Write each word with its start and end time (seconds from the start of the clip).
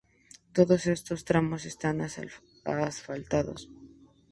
Todos 0.55 0.81
estos 0.97 1.25
tramos 1.29 1.61
están 1.73 1.95
asfaltados. 2.81 3.61